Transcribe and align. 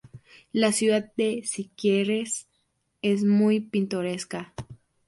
La 0.51 0.71
ciudad 0.71 1.11
de 1.15 1.43
Siquirres 1.45 2.47
es 3.03 3.23
muy 3.23 3.59
pintoresca. 3.59 4.55